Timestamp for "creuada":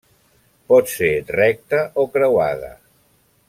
2.17-2.75